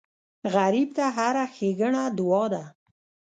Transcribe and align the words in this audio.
غریب 0.55 0.89
ته 0.97 1.05
هره 1.15 1.45
ښېګڼه 1.55 2.03
دعا 2.17 2.43
ده 2.53 2.63